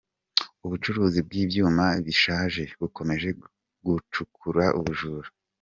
[0.65, 3.27] Ubucuruzi bw’ibyuma bishaje bukomeje
[3.85, 5.29] gukurura ubujura